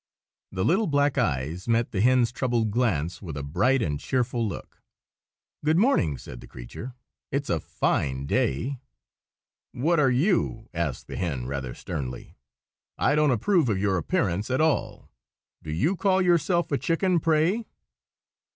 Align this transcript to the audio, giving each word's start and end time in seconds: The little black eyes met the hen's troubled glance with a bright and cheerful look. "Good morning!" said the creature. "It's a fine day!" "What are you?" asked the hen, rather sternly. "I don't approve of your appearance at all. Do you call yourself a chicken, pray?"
The 0.51 0.65
little 0.65 0.87
black 0.87 1.19
eyes 1.19 1.67
met 1.67 1.91
the 1.91 2.01
hen's 2.01 2.31
troubled 2.31 2.71
glance 2.71 3.21
with 3.21 3.37
a 3.37 3.43
bright 3.43 3.83
and 3.83 3.99
cheerful 3.99 4.47
look. 4.47 4.81
"Good 5.63 5.77
morning!" 5.77 6.17
said 6.17 6.41
the 6.41 6.47
creature. 6.47 6.95
"It's 7.31 7.51
a 7.51 7.59
fine 7.59 8.25
day!" 8.25 8.79
"What 9.73 9.99
are 9.99 10.09
you?" 10.09 10.67
asked 10.73 11.05
the 11.05 11.17
hen, 11.17 11.45
rather 11.45 11.75
sternly. 11.75 12.35
"I 12.97 13.13
don't 13.13 13.29
approve 13.29 13.69
of 13.69 13.77
your 13.77 13.97
appearance 13.97 14.49
at 14.49 14.59
all. 14.59 15.11
Do 15.61 15.71
you 15.71 15.95
call 15.95 16.19
yourself 16.19 16.71
a 16.71 16.79
chicken, 16.79 17.19
pray?" 17.19 17.67